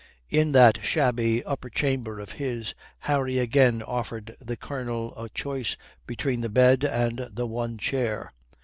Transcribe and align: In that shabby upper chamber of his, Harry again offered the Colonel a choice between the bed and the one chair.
In 0.31 0.51
that 0.53 0.83
shabby 0.83 1.43
upper 1.43 1.69
chamber 1.69 2.19
of 2.19 2.31
his, 2.31 2.73
Harry 3.01 3.37
again 3.37 3.83
offered 3.83 4.35
the 4.39 4.57
Colonel 4.57 5.13
a 5.15 5.29
choice 5.29 5.77
between 6.07 6.41
the 6.41 6.49
bed 6.49 6.83
and 6.83 7.29
the 7.31 7.45
one 7.45 7.77
chair. 7.77 8.31